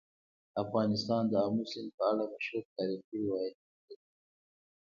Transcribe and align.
افغانستان 0.63 1.23
د 1.27 1.33
آمو 1.45 1.63
سیند 1.71 1.89
په 1.97 2.03
اړه 2.11 2.23
مشهور 2.33 2.63
تاریخی 2.77 3.17
روایتونه 3.23 3.71
لري. 3.85 4.05